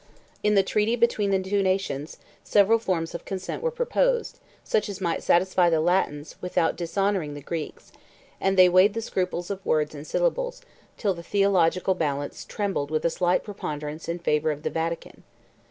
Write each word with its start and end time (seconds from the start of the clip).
69 0.37 0.37
In 0.41 0.55
the 0.55 0.63
treaty 0.63 0.95
between 0.95 1.29
the 1.29 1.43
two 1.43 1.61
nations, 1.61 2.17
several 2.43 2.79
forms 2.79 3.13
of 3.13 3.23
consent 3.23 3.61
were 3.61 3.69
proposed, 3.69 4.39
such 4.63 4.89
as 4.89 4.99
might 4.99 5.21
satisfy 5.21 5.69
the 5.69 5.79
Latins, 5.79 6.37
without 6.41 6.75
dishonoring 6.75 7.35
the 7.35 7.39
Greeks; 7.43 7.91
and 8.39 8.57
they 8.57 8.67
weighed 8.67 8.95
the 8.95 9.01
scruples 9.03 9.51
of 9.51 9.63
words 9.63 9.93
and 9.93 10.07
syllables, 10.07 10.63
till 10.97 11.13
the 11.13 11.21
theological 11.21 11.93
balance 11.93 12.45
trembled 12.45 12.89
with 12.89 13.05
a 13.05 13.11
slight 13.11 13.43
preponderance 13.43 14.09
in 14.09 14.17
favor 14.17 14.49
of 14.49 14.63
the 14.63 14.71
Vatican. 14.71 15.21